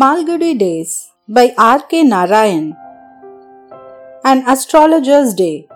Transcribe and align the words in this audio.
Malgudi 0.00 0.58
Days 0.58 1.10
by 1.28 1.52
R.K. 1.58 2.04
Narayan. 2.04 2.74
An 4.24 4.42
Astrologer's 4.48 5.34
Day. 5.34 5.68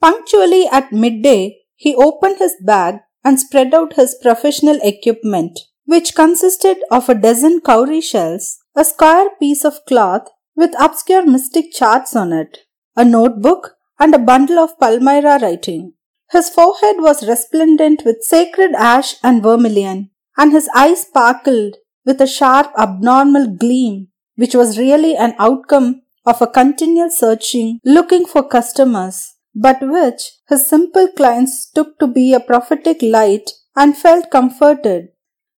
Punctually 0.00 0.66
at 0.72 0.92
midday, 0.92 1.58
he 1.76 1.94
opened 1.94 2.38
his 2.38 2.54
bag 2.64 3.00
and 3.22 3.38
spread 3.38 3.74
out 3.74 3.96
his 3.96 4.16
professional 4.22 4.78
equipment, 4.82 5.60
which 5.84 6.14
consisted 6.14 6.78
of 6.90 7.10
a 7.10 7.14
dozen 7.14 7.60
cowrie 7.60 8.00
shells, 8.00 8.60
a 8.74 8.82
square 8.82 9.28
piece 9.38 9.62
of 9.62 9.84
cloth 9.86 10.30
with 10.56 10.74
obscure 10.80 11.26
mystic 11.26 11.70
charts 11.70 12.16
on 12.16 12.32
it, 12.32 12.60
a 12.96 13.04
notebook, 13.04 13.76
and 14.00 14.14
a 14.14 14.18
bundle 14.18 14.58
of 14.58 14.78
Palmyra 14.80 15.38
writing. 15.42 15.92
His 16.30 16.48
forehead 16.48 16.96
was 17.00 17.28
resplendent 17.28 18.06
with 18.06 18.22
sacred 18.22 18.72
ash 18.72 19.16
and 19.22 19.42
vermilion, 19.42 20.08
and 20.36 20.52
his 20.52 20.68
eyes 20.74 21.02
sparkled 21.02 21.76
with 22.04 22.20
a 22.20 22.26
sharp 22.26 22.72
abnormal 22.78 23.46
gleam, 23.56 24.08
which 24.36 24.54
was 24.54 24.78
really 24.78 25.16
an 25.16 25.34
outcome 25.38 26.02
of 26.26 26.40
a 26.40 26.46
continual 26.46 27.10
searching, 27.10 27.80
looking 27.84 28.26
for 28.26 28.46
customers, 28.46 29.34
but 29.54 29.78
which 29.80 30.32
his 30.48 30.66
simple 30.66 31.08
clients 31.08 31.70
took 31.70 31.98
to 31.98 32.06
be 32.06 32.32
a 32.32 32.40
prophetic 32.40 33.02
light 33.02 33.50
and 33.76 33.96
felt 33.96 34.30
comforted. 34.30 35.08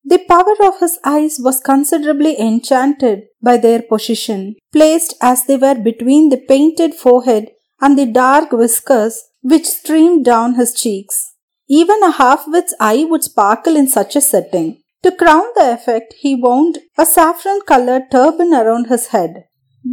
The 0.04 0.18
power 0.28 0.54
of 0.62 0.80
his 0.80 0.98
eyes 1.04 1.38
was 1.40 1.60
considerably 1.60 2.38
enchanted 2.38 3.24
by 3.42 3.56
their 3.56 3.80
position, 3.80 4.56
placed 4.72 5.14
as 5.22 5.46
they 5.46 5.56
were 5.56 5.76
between 5.76 6.28
the 6.28 6.36
painted 6.36 6.94
forehead 6.94 7.52
and 7.80 7.98
the 7.98 8.06
dark 8.06 8.52
whiskers 8.52 9.22
which 9.40 9.66
streamed 9.66 10.24
down 10.24 10.54
his 10.54 10.74
cheeks. 10.74 11.33
Even 11.80 12.00
a 12.04 12.16
half-wit's 12.22 12.74
eye 12.88 13.04
would 13.10 13.24
sparkle 13.24 13.76
in 13.80 13.88
such 13.96 14.14
a 14.16 14.26
setting. 14.32 14.68
To 15.04 15.10
crown 15.22 15.46
the 15.56 15.66
effect, 15.76 16.14
he 16.22 16.32
wound 16.44 16.78
a 17.02 17.06
saffron-colored 17.14 18.04
turban 18.12 18.52
around 18.58 18.86
his 18.92 19.06
head. 19.14 19.32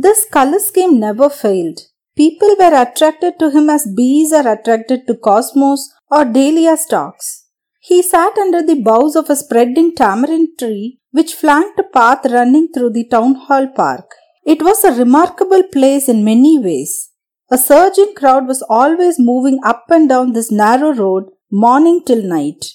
This 0.05 0.21
color 0.35 0.59
scheme 0.59 0.99
never 1.05 1.27
failed. 1.43 1.79
People 2.21 2.55
were 2.59 2.75
attracted 2.81 3.33
to 3.39 3.49
him 3.55 3.69
as 3.75 3.95
bees 3.99 4.31
are 4.39 4.47
attracted 4.55 5.07
to 5.07 5.15
cosmos 5.29 5.81
or 6.09 6.23
dahlia 6.37 6.75
stalks. 6.77 7.27
He 7.89 7.97
sat 8.11 8.37
under 8.37 8.61
the 8.61 8.79
boughs 8.89 9.15
of 9.15 9.29
a 9.29 9.35
spreading 9.43 9.89
tamarind 10.01 10.49
tree 10.59 10.99
which 11.17 11.37
flanked 11.41 11.79
a 11.79 11.83
path 11.97 12.25
running 12.37 12.67
through 12.73 12.91
the 12.91 13.07
town 13.15 13.33
hall 13.45 13.67
park. 13.81 14.07
It 14.45 14.61
was 14.61 14.83
a 14.83 14.97
remarkable 15.03 15.63
place 15.75 16.07
in 16.13 16.29
many 16.31 16.55
ways. 16.59 16.93
A 17.49 17.57
surging 17.57 18.13
crowd 18.19 18.47
was 18.47 18.63
always 18.79 19.25
moving 19.31 19.59
up 19.71 19.85
and 19.89 20.07
down 20.13 20.33
this 20.33 20.51
narrow 20.63 20.93
road 21.03 21.25
morning 21.51 22.01
till 22.05 22.23
night. 22.23 22.65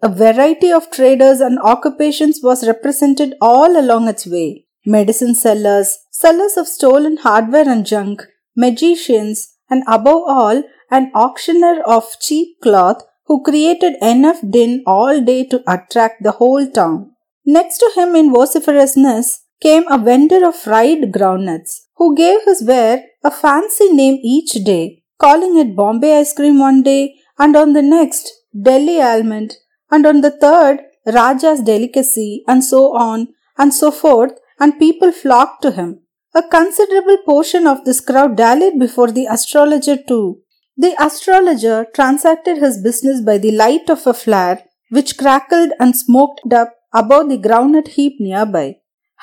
A 0.00 0.08
variety 0.08 0.70
of 0.70 0.92
traders 0.92 1.40
and 1.40 1.58
occupations 1.58 2.38
was 2.40 2.66
represented 2.66 3.34
all 3.40 3.76
along 3.76 4.06
its 4.06 4.26
way. 4.28 4.66
Medicine 4.86 5.34
sellers, 5.34 5.98
sellers 6.12 6.56
of 6.56 6.68
stolen 6.68 7.16
hardware 7.16 7.68
and 7.68 7.84
junk, 7.84 8.22
magicians, 8.56 9.56
and 9.68 9.82
above 9.88 10.22
all, 10.26 10.62
an 10.92 11.10
auctioneer 11.14 11.82
of 11.82 12.16
cheap 12.20 12.60
cloth 12.62 13.02
who 13.26 13.42
created 13.42 13.94
enough 14.00 14.38
din 14.48 14.84
all 14.86 15.20
day 15.20 15.44
to 15.46 15.60
attract 15.66 16.22
the 16.22 16.32
whole 16.32 16.70
town. 16.70 17.10
Next 17.44 17.78
to 17.78 17.90
him 17.96 18.14
in 18.14 18.32
vociferousness 18.32 19.40
came 19.60 19.84
a 19.88 19.98
vendor 19.98 20.46
of 20.46 20.54
fried 20.54 21.10
groundnuts 21.12 21.80
who 21.96 22.14
gave 22.14 22.44
his 22.44 22.62
ware 22.62 23.04
a 23.24 23.32
fancy 23.32 23.92
name 23.92 24.20
each 24.22 24.52
day, 24.64 25.02
calling 25.18 25.56
it 25.56 25.74
Bombay 25.74 26.20
ice 26.20 26.32
cream 26.32 26.60
one 26.60 26.84
day 26.84 27.16
and 27.42 27.56
on 27.62 27.72
the 27.76 27.86
next 27.96 28.30
Delhi 28.68 28.98
almond 29.10 29.56
and 29.90 30.06
on 30.10 30.20
the 30.24 30.34
third 30.44 30.80
Raja's 31.16 31.60
delicacy 31.70 32.44
and 32.46 32.64
so 32.72 32.80
on 32.96 33.28
and 33.58 33.74
so 33.74 33.90
forth 33.90 34.34
and 34.60 34.78
people 34.78 35.10
flocked 35.10 35.62
to 35.62 35.72
him. 35.72 35.90
A 36.34 36.42
considerable 36.56 37.18
portion 37.24 37.66
of 37.66 37.84
this 37.84 38.00
crowd 38.00 38.36
dallied 38.36 38.78
before 38.78 39.10
the 39.10 39.26
astrologer 39.26 39.96
too. 39.96 40.40
The 40.76 40.94
astrologer 41.06 41.86
transacted 41.94 42.58
his 42.58 42.82
business 42.82 43.20
by 43.20 43.38
the 43.38 43.52
light 43.52 43.90
of 43.90 44.06
a 44.06 44.14
flare 44.14 44.62
which 44.90 45.18
crackled 45.18 45.72
and 45.80 45.96
smoked 45.96 46.52
up 46.52 46.70
above 46.94 47.28
the 47.28 47.38
groundnut 47.38 47.88
heap 47.96 48.14
nearby. 48.20 48.76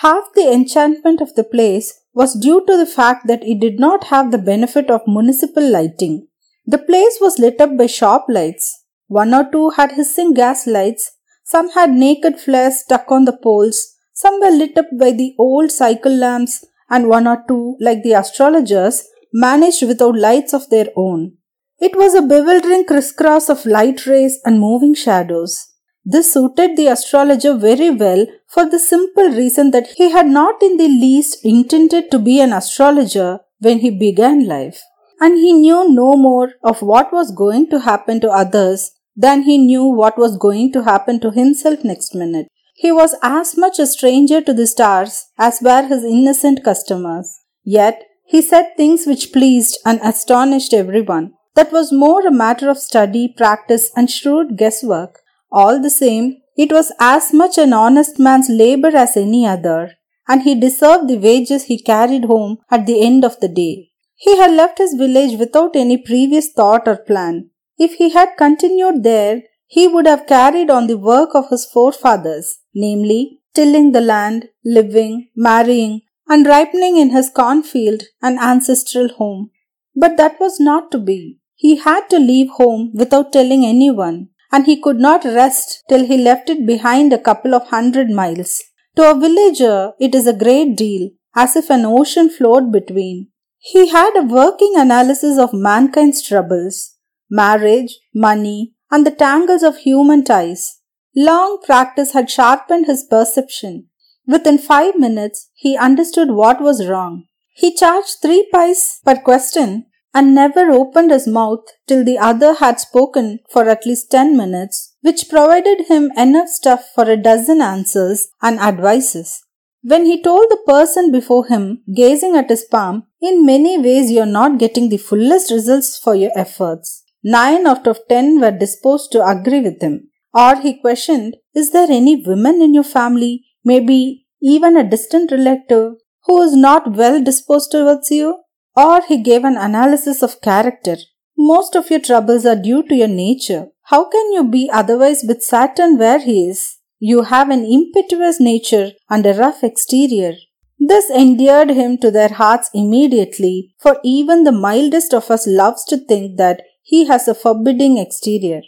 Half 0.05 0.25
the 0.35 0.51
enchantment 0.51 1.21
of 1.21 1.33
the 1.35 1.43
place 1.43 1.93
was 2.13 2.39
due 2.39 2.63
to 2.67 2.77
the 2.77 2.91
fact 2.97 3.27
that 3.27 3.43
it 3.43 3.59
did 3.59 3.79
not 3.79 4.05
have 4.05 4.31
the 4.31 4.37
benefit 4.51 4.89
of 4.89 5.01
municipal 5.07 5.67
lighting. 5.77 6.27
The 6.71 6.77
place 6.77 7.17
was 7.19 7.39
lit 7.39 7.59
up 7.59 7.75
by 7.77 7.87
shop 7.87 8.25
lights. 8.29 8.83
One 9.07 9.33
or 9.33 9.43
two 9.51 9.71
had 9.71 9.93
hissing 9.93 10.35
gas 10.35 10.67
lights, 10.67 11.09
some 11.43 11.71
had 11.71 11.89
naked 11.89 12.39
flares 12.39 12.81
stuck 12.81 13.11
on 13.11 13.25
the 13.25 13.35
poles, 13.35 13.95
some 14.13 14.39
were 14.39 14.51
lit 14.51 14.77
up 14.77 14.85
by 14.99 15.09
the 15.09 15.33
old 15.39 15.71
cycle 15.71 16.15
lamps, 16.15 16.63
and 16.87 17.09
one 17.09 17.25
or 17.25 17.43
two, 17.47 17.75
like 17.79 18.03
the 18.03 18.13
astrologers, 18.13 19.03
managed 19.33 19.81
without 19.87 20.15
lights 20.15 20.53
of 20.53 20.69
their 20.69 20.89
own. 20.95 21.37
It 21.79 21.95
was 21.95 22.13
a 22.13 22.21
bewildering 22.21 22.85
crisscross 22.85 23.49
of 23.49 23.65
light 23.65 24.05
rays 24.05 24.39
and 24.45 24.59
moving 24.59 24.93
shadows. 24.93 25.73
This 26.05 26.31
suited 26.33 26.77
the 26.77 26.89
astrologer 26.89 27.55
very 27.55 27.89
well 27.89 28.27
for 28.45 28.69
the 28.69 28.77
simple 28.77 29.31
reason 29.31 29.71
that 29.71 29.87
he 29.97 30.11
had 30.11 30.27
not 30.27 30.61
in 30.61 30.77
the 30.77 30.87
least 30.87 31.43
intended 31.43 32.11
to 32.11 32.19
be 32.19 32.39
an 32.39 32.53
astrologer 32.53 33.39
when 33.57 33.79
he 33.79 33.89
began 33.89 34.45
life. 34.45 34.83
And 35.19 35.37
he 35.37 35.53
knew 35.53 35.89
no 35.89 36.15
more 36.15 36.53
of 36.63 36.81
what 36.81 37.11
was 37.11 37.31
going 37.31 37.69
to 37.69 37.79
happen 37.79 38.21
to 38.21 38.29
others 38.29 38.91
than 39.15 39.43
he 39.43 39.57
knew 39.57 39.83
what 39.83 40.17
was 40.17 40.37
going 40.37 40.71
to 40.73 40.83
happen 40.83 41.19
to 41.21 41.31
himself 41.31 41.83
next 41.83 42.15
minute. 42.15 42.47
He 42.75 42.91
was 42.91 43.15
as 43.21 43.57
much 43.57 43.79
a 43.79 43.87
stranger 43.87 44.41
to 44.41 44.53
the 44.53 44.67
stars 44.67 45.25
as 45.37 45.61
were 45.61 45.85
his 45.85 46.03
innocent 46.03 46.63
customers. 46.63 47.41
Yet 47.63 48.03
he 48.25 48.41
said 48.41 48.77
things 48.77 49.05
which 49.05 49.33
pleased 49.33 49.77
and 49.85 49.99
astonished 50.01 50.73
everyone. 50.73 51.33
That 51.55 51.73
was 51.73 51.91
more 51.91 52.25
a 52.25 52.31
matter 52.31 52.69
of 52.69 52.77
study, 52.77 53.27
practice, 53.27 53.91
and 53.95 54.09
shrewd 54.09 54.55
guesswork 54.55 55.19
all 55.51 55.81
the 55.81 55.89
same, 55.89 56.37
it 56.57 56.71
was 56.71 56.91
as 56.99 57.33
much 57.33 57.57
an 57.57 57.73
honest 57.73 58.19
man's 58.19 58.49
labor 58.49 58.95
as 58.95 59.17
any 59.17 59.45
other, 59.45 59.93
and 60.27 60.43
he 60.43 60.59
deserved 60.59 61.07
the 61.07 61.17
wages 61.17 61.63
he 61.63 61.81
carried 61.81 62.25
home 62.25 62.57
at 62.69 62.85
the 62.85 63.01
end 63.01 63.25
of 63.25 63.39
the 63.39 63.47
day. 63.47 63.89
He 64.25 64.35
had 64.37 64.51
left 64.51 64.79
his 64.79 64.95
village 64.95 65.39
without 65.39 65.75
any 65.75 65.97
previous 65.97 66.51
thought 66.51 66.87
or 66.87 66.97
plan. 66.97 67.51
If 67.77 67.93
he 67.93 68.09
had 68.09 68.37
continued 68.37 69.03
there, 69.03 69.43
he 69.65 69.87
would 69.87 70.07
have 70.07 70.27
carried 70.27 70.69
on 70.69 70.87
the 70.87 70.97
work 70.97 71.29
of 71.33 71.49
his 71.49 71.65
forefathers, 71.65 72.59
namely, 72.75 73.39
tilling 73.53 73.93
the 73.93 74.01
land, 74.01 74.49
living, 74.65 75.29
marrying, 75.35 76.01
and 76.27 76.45
ripening 76.45 76.97
in 76.97 77.11
his 77.11 77.29
cornfield 77.29 78.03
and 78.21 78.37
ancestral 78.39 79.07
home. 79.19 79.51
But 79.95 80.17
that 80.17 80.37
was 80.39 80.59
not 80.59 80.91
to 80.91 80.99
be. 80.99 81.39
He 81.55 81.77
had 81.77 82.09
to 82.09 82.19
leave 82.19 82.49
home 82.49 82.91
without 82.93 83.31
telling 83.31 83.65
anyone, 83.65 84.29
and 84.51 84.65
he 84.65 84.81
could 84.81 84.99
not 84.99 85.23
rest 85.23 85.83
till 85.87 86.05
he 86.05 86.17
left 86.17 86.49
it 86.49 86.65
behind 86.65 87.13
a 87.13 87.25
couple 87.29 87.55
of 87.55 87.67
hundred 87.69 88.09
miles. 88.09 88.63
To 88.97 89.09
a 89.09 89.17
villager, 89.17 89.93
it 89.97 90.13
is 90.13 90.27
a 90.27 90.41
great 90.45 90.75
deal, 90.75 91.09
as 91.35 91.55
if 91.55 91.69
an 91.69 91.85
ocean 91.85 92.29
flowed 92.29 92.71
between. 92.71 93.29
He 93.61 93.89
had 93.89 94.15
a 94.15 94.23
working 94.23 94.73
analysis 94.77 95.37
of 95.37 95.53
mankind's 95.53 96.25
troubles, 96.25 96.95
marriage, 97.29 97.99
money, 98.15 98.73
and 98.89 99.05
the 99.05 99.11
tangles 99.11 99.63
of 99.63 99.77
human 99.77 100.23
ties. 100.23 100.79
Long 101.15 101.59
practice 101.65 102.13
had 102.13 102.29
sharpened 102.29 102.85
his 102.85 103.03
perception. 103.03 103.87
Within 104.25 104.57
five 104.57 104.95
minutes, 104.95 105.49
he 105.55 105.75
understood 105.75 106.31
what 106.31 106.61
was 106.61 106.87
wrong. 106.87 107.25
He 107.53 107.75
charged 107.75 108.17
three 108.21 108.47
pice 108.51 109.01
per 109.03 109.15
question 109.15 109.87
and 110.13 110.33
never 110.33 110.71
opened 110.71 111.11
his 111.11 111.27
mouth 111.27 111.65
till 111.85 112.05
the 112.05 112.17
other 112.17 112.53
had 112.53 112.79
spoken 112.79 113.39
for 113.51 113.67
at 113.67 113.85
least 113.85 114.09
ten 114.09 114.37
minutes, 114.37 114.95
which 115.01 115.29
provided 115.29 115.87
him 115.87 116.11
enough 116.15 116.47
stuff 116.47 116.89
for 116.95 117.03
a 117.09 117.17
dozen 117.17 117.61
answers 117.61 118.29
and 118.41 118.59
advices. 118.59 119.43
When 119.81 120.05
he 120.05 120.21
told 120.21 120.45
the 120.49 120.63
person 120.65 121.11
before 121.11 121.47
him, 121.47 121.83
gazing 121.93 122.35
at 122.35 122.49
his 122.49 122.63
palm, 122.63 123.03
in 123.21 123.45
many 123.45 123.77
ways 123.77 124.11
you 124.11 124.21
are 124.21 124.35
not 124.39 124.59
getting 124.59 124.89
the 124.89 124.97
fullest 124.97 125.51
results 125.51 125.97
for 125.97 126.15
your 126.15 126.31
efforts. 126.35 127.03
Nine 127.23 127.67
out 127.67 127.85
of 127.85 127.99
ten 128.07 128.39
were 128.39 128.51
disposed 128.51 129.11
to 129.11 129.27
agree 129.27 129.59
with 129.61 129.81
him. 129.81 130.09
Or 130.33 130.55
he 130.61 130.79
questioned, 130.79 131.35
Is 131.53 131.71
there 131.71 131.87
any 131.89 132.23
woman 132.25 132.61
in 132.61 132.73
your 132.73 132.83
family, 132.83 133.45
maybe 133.63 134.25
even 134.41 134.77
a 134.77 134.89
distant 134.89 135.31
relative, 135.31 135.93
who 136.25 136.41
is 136.41 136.55
not 136.55 136.93
well 136.95 137.21
disposed 137.21 137.71
towards 137.71 138.09
you? 138.11 138.37
Or 138.75 139.01
he 139.01 139.21
gave 139.21 139.43
an 139.43 139.57
analysis 139.57 140.21
of 140.23 140.41
character. 140.41 140.97
Most 141.37 141.75
of 141.75 141.89
your 141.89 141.99
troubles 141.99 142.45
are 142.45 142.55
due 142.55 142.83
to 142.83 142.95
your 142.95 143.07
nature. 143.07 143.67
How 143.83 144.09
can 144.09 144.31
you 144.31 144.43
be 144.43 144.69
otherwise 144.71 145.23
with 145.27 145.43
Saturn 145.43 145.97
where 145.97 146.19
he 146.19 146.47
is? 146.47 146.77
You 146.99 147.23
have 147.23 147.49
an 147.49 147.65
impetuous 147.65 148.39
nature 148.39 148.91
and 149.09 149.25
a 149.25 149.33
rough 149.33 149.63
exterior. 149.63 150.33
This 150.79 151.09
endeared 151.09 151.71
him 151.71 151.97
to 151.97 152.09
their 152.09 152.29
hearts 152.29 152.69
immediately, 152.73 153.75
for 153.77 153.99
even 154.03 154.43
the 154.43 154.51
mildest 154.51 155.13
of 155.13 155.29
us 155.29 155.45
loves 155.45 155.83
to 155.85 155.97
think 155.97 156.37
that 156.37 156.61
he 156.81 157.05
has 157.05 157.27
a 157.27 157.35
forbidding 157.35 157.97
exterior. 157.97 158.61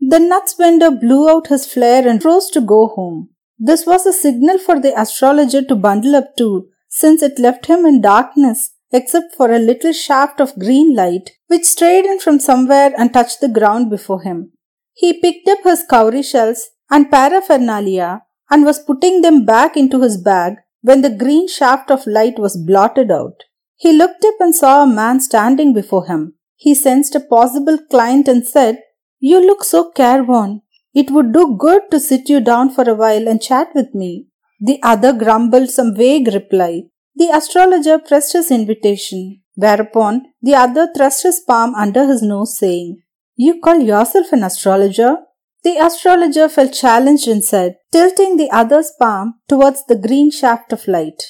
The 0.00 0.20
nuts 0.20 0.54
vendor 0.54 0.90
blew 0.90 1.28
out 1.28 1.48
his 1.48 1.70
flare 1.70 2.08
and 2.08 2.24
rose 2.24 2.48
to 2.50 2.60
go 2.60 2.88
home. 2.88 3.30
This 3.58 3.84
was 3.84 4.06
a 4.06 4.12
signal 4.12 4.58
for 4.58 4.80
the 4.80 4.98
astrologer 4.98 5.62
to 5.62 5.76
bundle 5.76 6.16
up 6.16 6.36
too, 6.36 6.68
since 6.88 7.20
it 7.20 7.38
left 7.38 7.66
him 7.66 7.84
in 7.84 8.00
darkness 8.00 8.72
except 8.92 9.34
for 9.34 9.52
a 9.52 9.58
little 9.58 9.92
shaft 9.92 10.40
of 10.40 10.58
green 10.58 10.94
light 10.94 11.30
which 11.46 11.64
strayed 11.64 12.04
in 12.04 12.18
from 12.18 12.40
somewhere 12.40 12.92
and 12.98 13.12
touched 13.12 13.40
the 13.40 13.48
ground 13.48 13.90
before 13.90 14.22
him. 14.22 14.52
He 14.94 15.20
picked 15.20 15.48
up 15.48 15.62
his 15.64 15.84
cowrie 15.88 16.22
shells 16.22 16.70
and 16.90 17.10
paraphernalia 17.10 18.22
and 18.50 18.64
was 18.64 18.78
putting 18.82 19.22
them 19.22 19.44
back 19.44 19.76
into 19.76 20.00
his 20.00 20.16
bag 20.16 20.56
when 20.82 21.02
the 21.02 21.10
green 21.10 21.46
shaft 21.48 21.90
of 21.90 22.06
light 22.06 22.38
was 22.38 22.56
blotted 22.56 23.10
out. 23.10 23.44
He 23.76 23.92
looked 23.92 24.24
up 24.24 24.34
and 24.40 24.54
saw 24.54 24.82
a 24.82 24.86
man 24.86 25.20
standing 25.20 25.72
before 25.72 26.06
him. 26.06 26.34
He 26.56 26.74
sensed 26.74 27.14
a 27.14 27.20
possible 27.20 27.78
client 27.90 28.28
and 28.28 28.46
said, 28.46 28.78
You 29.18 29.40
look 29.40 29.64
so 29.64 29.90
careworn. 29.90 30.62
It 30.92 31.10
would 31.10 31.32
do 31.32 31.56
good 31.56 31.82
to 31.90 32.00
sit 32.00 32.28
you 32.28 32.40
down 32.40 32.70
for 32.70 32.88
a 32.88 32.94
while 32.94 33.28
and 33.28 33.40
chat 33.40 33.68
with 33.74 33.94
me. 33.94 34.26
The 34.60 34.78
other 34.82 35.12
grumbled 35.12 35.70
some 35.70 35.94
vague 35.94 36.28
reply. 36.28 36.82
The 37.14 37.30
astrologer 37.30 37.98
pressed 37.98 38.34
his 38.34 38.50
invitation, 38.50 39.42
whereupon 39.54 40.26
the 40.42 40.54
other 40.54 40.88
thrust 40.94 41.22
his 41.22 41.40
palm 41.40 41.74
under 41.74 42.06
his 42.06 42.22
nose, 42.22 42.58
saying, 42.58 43.02
You 43.36 43.60
call 43.60 43.78
yourself 43.78 44.32
an 44.32 44.42
astrologer? 44.42 45.16
The 45.62 45.76
astrologer 45.76 46.48
felt 46.48 46.72
challenged 46.72 47.28
and 47.28 47.44
said, 47.44 47.76
tilting 47.92 48.36
the 48.36 48.50
other's 48.50 48.92
palm 48.98 49.40
towards 49.48 49.84
the 49.86 49.96
green 49.96 50.30
shaft 50.30 50.72
of 50.72 50.88
light, 50.88 51.22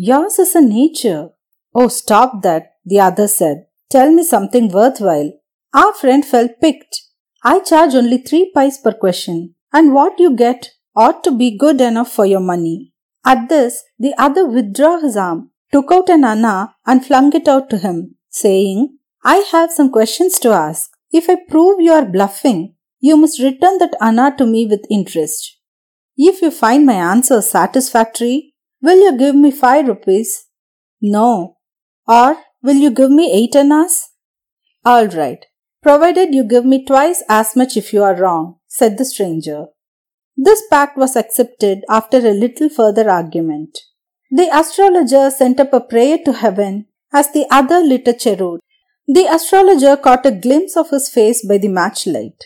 Yours 0.00 0.38
is 0.38 0.54
a 0.54 0.60
nature. 0.60 1.30
Oh, 1.74 1.88
stop 1.88 2.42
that, 2.42 2.74
the 2.84 3.00
other 3.00 3.26
said. 3.26 3.66
Tell 3.90 4.12
me 4.12 4.22
something 4.22 4.68
worthwhile. 4.68 5.32
Our 5.74 5.92
friend 5.92 6.24
felt 6.24 6.52
piqued. 6.60 7.02
I 7.42 7.58
charge 7.58 7.96
only 7.96 8.18
three 8.18 8.52
pice 8.54 8.78
per 8.78 8.92
question, 8.92 9.56
and 9.72 9.92
what 9.92 10.20
you 10.20 10.36
get 10.36 10.70
ought 10.94 11.24
to 11.24 11.32
be 11.32 11.58
good 11.58 11.80
enough 11.80 12.12
for 12.12 12.26
your 12.26 12.38
money. 12.38 12.92
At 13.24 13.48
this, 13.48 13.82
the 13.98 14.14
other 14.16 14.46
withdrew 14.46 15.00
his 15.00 15.16
arm, 15.16 15.50
took 15.72 15.90
out 15.90 16.08
an 16.08 16.24
anna, 16.24 16.76
and 16.86 17.04
flung 17.04 17.34
it 17.34 17.48
out 17.48 17.68
to 17.70 17.78
him, 17.78 18.14
saying, 18.30 18.98
I 19.24 19.38
have 19.50 19.72
some 19.72 19.90
questions 19.90 20.38
to 20.40 20.50
ask. 20.50 20.90
If 21.10 21.28
I 21.28 21.38
prove 21.48 21.80
you 21.80 21.90
are 21.90 22.06
bluffing, 22.06 22.76
you 23.00 23.16
must 23.16 23.40
return 23.40 23.78
that 23.78 23.96
anna 24.00 24.34
to 24.36 24.46
me 24.46 24.66
with 24.66 24.86
interest. 24.90 25.56
If 26.16 26.42
you 26.42 26.50
find 26.50 26.84
my 26.84 26.94
answer 26.94 27.40
satisfactory, 27.40 28.54
will 28.82 28.98
you 28.98 29.16
give 29.16 29.34
me 29.34 29.50
five 29.50 29.86
rupees? 29.86 30.46
No. 31.00 31.58
Or 32.06 32.36
will 32.62 32.76
you 32.76 32.90
give 32.90 33.10
me 33.10 33.32
eight 33.32 33.54
annas? 33.54 34.10
All 34.84 35.06
right, 35.06 35.44
provided 35.82 36.34
you 36.34 36.44
give 36.44 36.64
me 36.64 36.84
twice 36.84 37.22
as 37.28 37.54
much 37.54 37.76
if 37.76 37.92
you 37.92 38.02
are 38.02 38.16
wrong, 38.16 38.56
said 38.66 38.98
the 38.98 39.04
stranger. 39.04 39.66
This 40.36 40.62
pact 40.70 40.96
was 40.96 41.16
accepted 41.16 41.84
after 41.88 42.18
a 42.18 42.32
little 42.32 42.68
further 42.68 43.10
argument. 43.10 43.78
The 44.30 44.48
astrologer 44.52 45.30
sent 45.30 45.58
up 45.58 45.72
a 45.72 45.80
prayer 45.80 46.18
to 46.24 46.32
heaven 46.32 46.86
as 47.12 47.32
the 47.32 47.46
other 47.50 47.80
lit 47.80 48.06
a 48.06 48.12
cheroot. 48.12 48.60
The 49.06 49.26
astrologer 49.26 49.96
caught 49.96 50.26
a 50.26 50.30
glimpse 50.30 50.76
of 50.76 50.90
his 50.90 51.08
face 51.08 51.44
by 51.46 51.58
the 51.58 51.68
matchlight. 51.68 52.44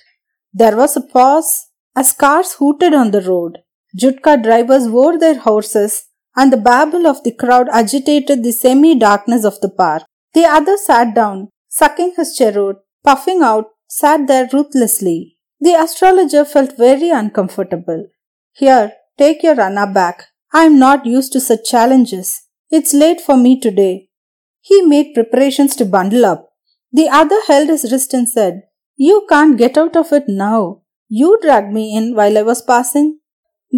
There 0.55 0.77
was 0.77 0.97
a 0.97 1.01
pause 1.01 1.69
as 1.97 2.13
cars 2.13 2.55
hooted 2.55 2.95
on 2.95 3.11
the 3.11 3.23
road. 3.23 3.59
Jutka 3.99 4.43
drivers 4.43 4.89
wore 4.89 5.19
their 5.19 5.39
horses 5.39 6.05
and 6.37 6.53
the 6.53 6.57
babble 6.57 7.07
of 7.07 7.23
the 7.25 7.33
crowd 7.33 7.69
agitated 7.71 8.43
the 8.43 8.53
semi-darkness 8.53 9.45
of 9.45 9.61
the 9.61 9.69
park. 9.69 10.03
The 10.35 10.45
other 10.45 10.77
sat 10.77 11.15
down, 11.15 11.49
sucking 11.69 12.15
his 12.17 12.37
cheroot, 12.37 12.77
puffing 13.05 13.43
out, 13.43 13.67
sat 13.89 14.27
there 14.27 14.49
ruthlessly. 14.53 15.37
The 15.61 15.75
astrologer 15.75 16.45
felt 16.45 16.77
very 16.77 17.11
uncomfortable. 17.11 18.07
Here, 18.53 18.93
take 19.19 19.43
your 19.43 19.61
anna 19.61 19.87
back. 19.87 20.29
I 20.53 20.65
am 20.65 20.79
not 20.79 21.07
used 21.07 21.33
to 21.33 21.41
such 21.41 21.69
challenges. 21.69 22.43
It's 22.71 22.95
late 22.95 23.21
for 23.21 23.37
me 23.37 23.61
today. 23.61 24.09
He 24.61 24.83
made 24.83 25.15
preparations 25.15 25.77
to 25.77 25.85
bundle 25.85 26.25
up. 26.25 26.51
The 26.93 27.09
other 27.09 27.41
held 27.47 27.69
his 27.69 27.91
wrist 27.91 28.15
and 28.15 28.29
said, 28.29 28.63
you 29.09 29.27
can't 29.29 29.59
get 29.59 29.77
out 29.83 29.97
of 29.97 30.13
it 30.13 30.27
now. 30.29 30.83
You 31.09 31.39
dragged 31.43 31.73
me 31.73 31.97
in 31.97 32.15
while 32.15 32.39
I 32.39 32.43
was 32.43 32.63
passing. 32.63 33.19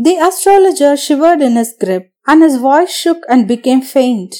The 0.06 0.16
astrologer 0.16 0.96
shivered 0.96 1.40
in 1.40 1.54
his 1.56 1.74
grip, 1.80 2.12
and 2.26 2.42
his 2.42 2.56
voice 2.56 2.92
shook 2.94 3.22
and 3.28 3.48
became 3.48 3.80
faint. 3.80 4.34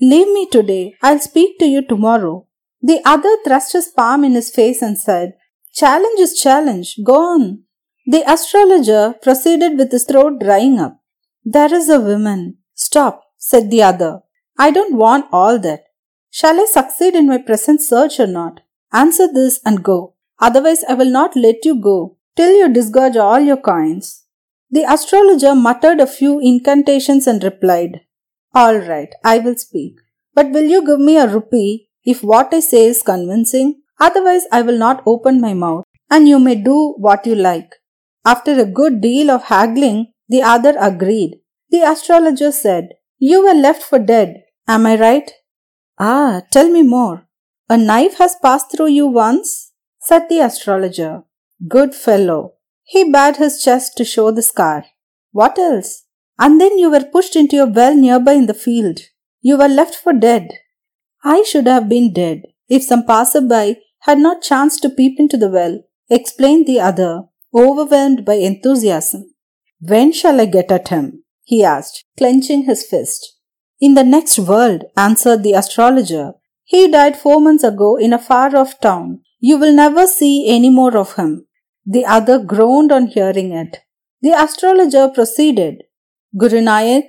Leave 0.00 0.28
me 0.28 0.46
today. 0.50 0.94
I'll 1.02 1.18
speak 1.18 1.58
to 1.58 1.66
you 1.66 1.82
tomorrow. 1.82 2.46
The 2.80 3.00
other 3.04 3.34
thrust 3.44 3.72
his 3.72 3.88
palm 3.88 4.22
in 4.22 4.34
his 4.34 4.50
face 4.50 4.80
and 4.80 4.96
said, 4.96 5.32
Challenge 5.74 6.20
is 6.20 6.40
challenge. 6.40 6.98
Go 7.04 7.16
on. 7.34 7.64
The 8.06 8.22
astrologer 8.32 9.14
proceeded 9.20 9.76
with 9.76 9.90
his 9.90 10.04
throat 10.04 10.38
drying 10.40 10.78
up. 10.78 11.00
There 11.44 11.72
is 11.74 11.88
a 11.88 12.00
woman. 12.00 12.58
Stop, 12.74 13.24
said 13.38 13.70
the 13.70 13.82
other. 13.82 14.20
I 14.56 14.70
don't 14.70 14.96
want 14.96 15.26
all 15.32 15.58
that. 15.58 15.84
Shall 16.30 16.60
I 16.60 16.66
succeed 16.66 17.14
in 17.14 17.26
my 17.26 17.38
present 17.38 17.82
search 17.82 18.20
or 18.20 18.28
not? 18.28 18.60
Answer 18.92 19.28
this 19.32 19.60
and 19.64 19.82
go. 19.82 20.14
Otherwise, 20.40 20.84
I 20.88 20.94
will 20.94 21.10
not 21.10 21.36
let 21.36 21.64
you 21.64 21.80
go 21.80 22.16
till 22.36 22.56
you 22.56 22.72
disgorge 22.72 23.16
all 23.16 23.40
your 23.40 23.56
coins. 23.56 24.24
The 24.70 24.84
astrologer 24.84 25.54
muttered 25.54 26.00
a 26.00 26.06
few 26.06 26.38
incantations 26.40 27.26
and 27.26 27.42
replied, 27.42 28.00
All 28.54 28.76
right, 28.76 29.12
I 29.24 29.38
will 29.38 29.56
speak. 29.56 29.94
But 30.34 30.50
will 30.50 30.64
you 30.64 30.86
give 30.86 31.00
me 31.00 31.16
a 31.16 31.26
rupee 31.26 31.88
if 32.04 32.22
what 32.22 32.52
I 32.52 32.60
say 32.60 32.86
is 32.86 33.02
convincing? 33.02 33.82
Otherwise, 33.98 34.44
I 34.52 34.62
will 34.62 34.78
not 34.78 35.02
open 35.06 35.40
my 35.40 35.54
mouth, 35.54 35.84
and 36.10 36.28
you 36.28 36.38
may 36.38 36.54
do 36.54 36.94
what 36.98 37.26
you 37.26 37.34
like. 37.34 37.74
After 38.24 38.52
a 38.52 38.64
good 38.64 39.00
deal 39.00 39.30
of 39.30 39.44
haggling, 39.44 40.12
the 40.28 40.42
other 40.42 40.76
agreed. 40.78 41.40
The 41.70 41.80
astrologer 41.80 42.52
said, 42.52 42.90
You 43.18 43.44
were 43.44 43.54
left 43.54 43.82
for 43.82 43.98
dead. 43.98 44.42
Am 44.68 44.86
I 44.86 44.96
right? 45.00 45.30
Ah, 45.98 46.42
tell 46.52 46.70
me 46.70 46.82
more. 46.82 47.26
A 47.68 47.76
knife 47.76 48.18
has 48.18 48.36
passed 48.42 48.70
through 48.70 48.88
you 48.88 49.06
once? 49.06 49.67
Said 50.08 50.28
the 50.28 50.40
astrologer. 50.40 51.22
Good 51.76 51.94
fellow. 51.94 52.54
He 52.82 53.10
bared 53.12 53.36
his 53.36 53.62
chest 53.62 53.96
to 53.98 54.04
show 54.04 54.30
the 54.30 54.46
scar. 54.50 54.86
What 55.32 55.58
else? 55.58 56.04
And 56.38 56.58
then 56.60 56.78
you 56.78 56.90
were 56.90 57.12
pushed 57.14 57.36
into 57.36 57.62
a 57.62 57.66
well 57.66 57.94
nearby 57.94 58.32
in 58.32 58.46
the 58.46 58.54
field. 58.66 59.00
You 59.42 59.58
were 59.58 59.68
left 59.68 59.94
for 59.94 60.14
dead. 60.14 60.48
I 61.22 61.42
should 61.42 61.66
have 61.66 61.88
been 61.90 62.12
dead 62.12 62.42
if 62.68 62.84
some 62.84 63.04
passerby 63.04 63.80
had 64.06 64.18
not 64.18 64.40
chanced 64.40 64.80
to 64.82 64.90
peep 64.90 65.20
into 65.20 65.36
the 65.36 65.50
well, 65.50 65.82
explained 66.08 66.66
the 66.66 66.80
other, 66.80 67.24
overwhelmed 67.54 68.24
by 68.24 68.34
enthusiasm. 68.34 69.34
When 69.80 70.12
shall 70.12 70.40
I 70.40 70.46
get 70.46 70.72
at 70.72 70.88
him? 70.88 71.24
he 71.42 71.62
asked, 71.64 72.04
clenching 72.16 72.64
his 72.64 72.84
fist. 72.84 73.34
In 73.80 73.94
the 73.94 74.04
next 74.04 74.38
world, 74.38 74.84
answered 74.96 75.42
the 75.42 75.52
astrologer. 75.52 76.34
He 76.64 76.90
died 76.90 77.16
four 77.16 77.40
months 77.40 77.64
ago 77.64 77.96
in 77.96 78.12
a 78.12 78.18
far 78.18 78.54
off 78.56 78.80
town, 78.80 79.22
you 79.40 79.58
will 79.58 79.74
never 79.74 80.06
see 80.06 80.48
any 80.48 80.70
more 80.70 80.96
of 80.96 81.14
him. 81.14 81.46
The 81.86 82.04
other 82.04 82.38
groaned 82.38 82.92
on 82.92 83.06
hearing 83.06 83.52
it. 83.52 83.78
The 84.20 84.32
astrologer 84.32 85.08
proceeded. 85.08 85.84
Guru 86.36 86.60
Nayak, 86.60 87.08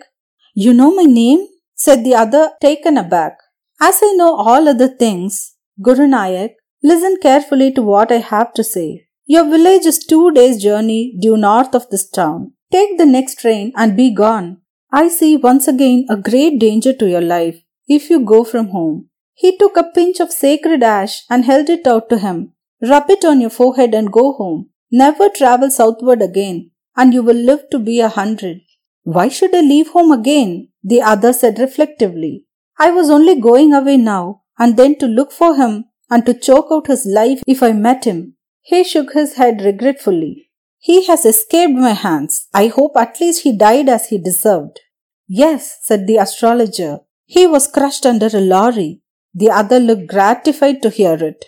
you 0.54 0.74
know 0.74 0.94
my 0.94 1.04
name? 1.04 1.48
said 1.76 2.04
the 2.04 2.16
other, 2.16 2.52
taken 2.62 2.98
aback. 2.98 3.38
As 3.82 4.00
I 4.04 4.14
know 4.14 4.36
all 4.36 4.68
other 4.68 4.88
things, 4.88 5.56
Guru 5.82 6.08
Nayak, 6.08 6.56
listen 6.84 7.18
carefully 7.22 7.72
to 7.74 7.82
what 7.82 8.12
I 8.12 8.18
have 8.18 8.54
to 8.54 8.64
say. 8.64 9.08
Your 9.26 9.44
village 9.50 9.86
is 9.86 10.00
two 10.00 10.32
days' 10.32 10.62
journey 10.62 11.16
due 11.20 11.38
north 11.38 11.74
of 11.74 11.90
this 11.90 12.10
town. 12.10 12.54
Take 12.72 12.98
the 12.98 13.06
next 13.06 13.40
train 13.40 13.72
and 13.76 13.96
be 13.96 14.14
gone. 14.14 14.62
I 14.92 15.08
see 15.08 15.38
once 15.38 15.68
again 15.68 16.06
a 16.10 16.18
great 16.18 16.60
danger 16.60 16.94
to 16.94 17.08
your 17.08 17.22
life 17.22 17.62
if 17.88 18.10
you 18.10 18.20
go 18.24 18.44
from 18.44 18.70
home. 18.70 19.09
He 19.42 19.56
took 19.56 19.78
a 19.78 19.90
pinch 19.96 20.20
of 20.20 20.34
sacred 20.34 20.84
ash 20.84 21.24
and 21.30 21.46
held 21.46 21.70
it 21.70 21.88
out 21.88 22.10
to 22.10 22.18
him. 22.18 22.52
Rub 22.82 23.10
it 23.10 23.24
on 23.24 23.40
your 23.40 23.50
forehead 23.50 23.94
and 23.94 24.12
go 24.12 24.34
home. 24.34 24.70
Never 24.92 25.30
travel 25.30 25.72
southward 25.72 26.22
again, 26.22 26.72
and 26.98 27.14
you 27.14 27.24
will 27.24 27.38
live 27.50 27.70
to 27.70 27.80
be 27.80 28.02
a 28.02 28.10
hundred. 28.10 28.60
Why 29.04 29.30
should 29.30 29.56
I 29.56 29.62
leave 29.62 29.92
home 29.92 30.12
again? 30.12 30.68
The 30.84 31.02
other 31.02 31.32
said 31.32 31.58
reflectively. 31.58 32.48
I 32.78 32.92
was 32.92 33.10
only 33.10 33.40
going 33.40 33.74
away 33.74 33.96
now, 33.96 34.42
and 34.58 34.76
then 34.76 34.98
to 35.00 35.08
look 35.08 35.32
for 35.32 35.56
him 35.56 35.86
and 36.10 36.26
to 36.26 36.34
choke 36.34 36.68
out 36.70 36.88
his 36.88 37.06
life 37.06 37.42
if 37.48 37.64
I 37.64 37.72
met 37.72 38.04
him. 38.04 38.36
He 38.62 38.84
shook 38.84 39.14
his 39.14 39.36
head 39.36 39.62
regretfully. 39.62 40.50
He 40.80 41.06
has 41.08 41.26
escaped 41.26 41.74
my 41.74 41.94
hands. 41.94 42.48
I 42.54 42.68
hope 42.68 42.98
at 42.98 43.22
least 43.22 43.44
he 43.44 43.58
died 43.58 43.88
as 43.88 44.10
he 44.10 44.18
deserved. 44.18 44.82
Yes, 45.30 45.78
said 45.82 46.08
the 46.08 46.18
astrologer. 46.18 47.00
He 47.26 47.48
was 47.48 47.68
crushed 47.68 48.06
under 48.06 48.28
a 48.34 48.42
lorry. 48.42 49.02
The 49.34 49.52
other 49.52 49.80
looked 49.80 50.08
gratified 50.08 50.82
to 50.82 50.90
hear 50.90 51.16
it. 51.24 51.46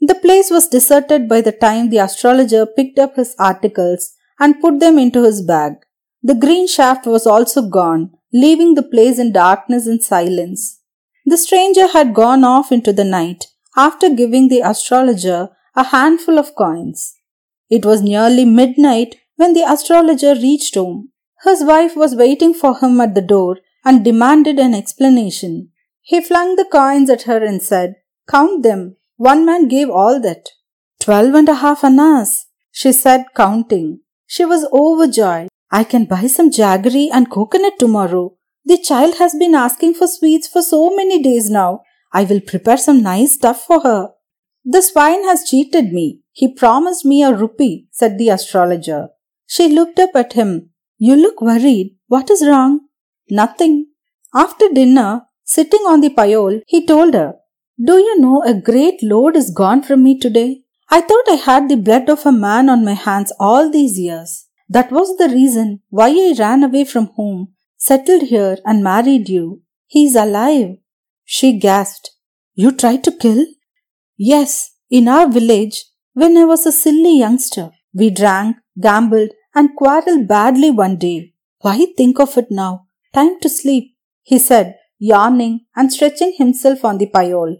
The 0.00 0.14
place 0.14 0.50
was 0.50 0.68
deserted 0.68 1.28
by 1.28 1.40
the 1.40 1.52
time 1.52 1.90
the 1.90 1.98
astrologer 1.98 2.66
picked 2.66 2.98
up 2.98 3.16
his 3.16 3.34
articles 3.38 4.14
and 4.38 4.60
put 4.60 4.80
them 4.80 4.98
into 4.98 5.24
his 5.24 5.42
bag. 5.42 5.74
The 6.22 6.34
green 6.34 6.66
shaft 6.66 7.06
was 7.06 7.26
also 7.26 7.68
gone, 7.68 8.12
leaving 8.32 8.74
the 8.74 8.82
place 8.82 9.18
in 9.18 9.32
darkness 9.32 9.86
and 9.86 10.02
silence. 10.02 10.80
The 11.26 11.36
stranger 11.36 11.88
had 11.88 12.14
gone 12.14 12.44
off 12.44 12.72
into 12.72 12.92
the 12.92 13.04
night 13.04 13.46
after 13.76 14.08
giving 14.08 14.48
the 14.48 14.60
astrologer 14.60 15.50
a 15.76 15.84
handful 15.84 16.38
of 16.38 16.54
coins. 16.54 17.14
It 17.70 17.84
was 17.84 18.02
nearly 18.02 18.44
midnight 18.44 19.16
when 19.36 19.52
the 19.52 19.70
astrologer 19.70 20.34
reached 20.34 20.74
home. 20.74 21.10
His 21.44 21.62
wife 21.62 21.94
was 21.94 22.16
waiting 22.16 22.54
for 22.54 22.78
him 22.78 23.00
at 23.00 23.14
the 23.14 23.22
door 23.22 23.58
and 23.84 24.04
demanded 24.04 24.58
an 24.58 24.74
explanation. 24.74 25.70
He 26.10 26.22
flung 26.22 26.56
the 26.56 26.64
coins 26.64 27.10
at 27.10 27.24
her 27.24 27.44
and 27.44 27.62
said, 27.62 27.96
Count 28.26 28.62
them. 28.62 28.96
One 29.16 29.44
man 29.44 29.68
gave 29.68 29.90
all 29.90 30.18
that. 30.20 30.48
Twelve 30.98 31.34
and 31.34 31.50
a 31.50 31.56
half 31.56 31.84
annas, 31.84 32.46
she 32.70 32.92
said, 32.92 33.26
counting. 33.36 34.00
She 34.26 34.46
was 34.46 34.66
overjoyed. 34.72 35.48
I 35.70 35.84
can 35.84 36.06
buy 36.06 36.26
some 36.28 36.50
jaggery 36.50 37.10
and 37.12 37.30
coconut 37.30 37.74
tomorrow. 37.78 38.36
The 38.64 38.78
child 38.78 39.18
has 39.18 39.34
been 39.34 39.54
asking 39.54 39.94
for 39.94 40.06
sweets 40.06 40.48
for 40.48 40.62
so 40.62 40.96
many 40.96 41.22
days 41.22 41.50
now. 41.50 41.82
I 42.10 42.24
will 42.24 42.40
prepare 42.40 42.78
some 42.78 43.02
nice 43.02 43.34
stuff 43.34 43.66
for 43.66 43.80
her. 43.82 44.08
The 44.64 44.80
swine 44.80 45.24
has 45.24 45.46
cheated 45.46 45.92
me. 45.92 46.22
He 46.32 46.54
promised 46.54 47.04
me 47.04 47.22
a 47.22 47.36
rupee, 47.36 47.86
said 47.90 48.16
the 48.16 48.30
astrologer. 48.30 49.08
She 49.46 49.68
looked 49.68 49.98
up 49.98 50.12
at 50.14 50.32
him. 50.32 50.70
You 50.96 51.16
look 51.16 51.42
worried. 51.42 51.98
What 52.06 52.30
is 52.30 52.46
wrong? 52.46 52.80
Nothing. 53.28 53.88
After 54.34 54.70
dinner, 54.70 55.27
sitting 55.56 55.84
on 55.92 56.00
the 56.02 56.10
pyol, 56.10 56.60
he 56.66 56.86
told 56.86 57.14
her, 57.14 57.34
Do 57.82 57.94
you 58.06 58.20
know 58.20 58.42
a 58.42 58.60
great 58.68 59.02
load 59.02 59.36
is 59.36 59.50
gone 59.50 59.82
from 59.82 60.02
me 60.02 60.18
today? 60.18 60.62
I 60.90 61.00
thought 61.00 61.30
I 61.30 61.40
had 61.48 61.68
the 61.68 61.76
blood 61.76 62.08
of 62.08 62.24
a 62.26 62.32
man 62.32 62.68
on 62.68 62.84
my 62.84 62.94
hands 63.06 63.32
all 63.40 63.70
these 63.70 63.98
years. 63.98 64.46
That 64.68 64.92
was 64.92 65.16
the 65.16 65.28
reason 65.28 65.80
why 65.88 66.08
I 66.10 66.34
ran 66.38 66.62
away 66.62 66.84
from 66.84 67.06
home, 67.16 67.54
settled 67.78 68.24
here, 68.34 68.58
and 68.64 68.84
married 68.84 69.28
you. 69.28 69.62
He 69.86 70.04
is 70.04 70.16
alive. 70.16 70.76
She 71.24 71.58
gasped. 71.58 72.10
You 72.54 72.72
tried 72.72 73.04
to 73.04 73.12
kill? 73.12 73.46
Yes, 74.16 74.72
in 74.90 75.08
our 75.08 75.28
village, 75.28 75.84
when 76.12 76.36
I 76.36 76.44
was 76.44 76.66
a 76.66 76.72
silly 76.72 77.18
youngster. 77.18 77.70
We 77.94 78.10
drank, 78.10 78.56
gambled, 78.78 79.30
and 79.54 79.74
quarreled 79.76 80.28
badly 80.28 80.70
one 80.70 80.96
day. 80.96 81.32
Why 81.60 81.86
think 81.96 82.20
of 82.20 82.36
it 82.36 82.50
now? 82.50 82.86
Time 83.14 83.40
to 83.40 83.48
sleep, 83.48 83.96
he 84.22 84.38
said, 84.38 84.76
yawning 84.98 85.60
and 85.76 85.92
stretching 85.92 86.34
himself 86.36 86.84
on 86.84 86.98
the 86.98 87.06
pyol. 87.06 87.56